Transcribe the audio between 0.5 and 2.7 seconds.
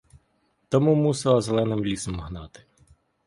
Тому мусила зеленим лісом гнати.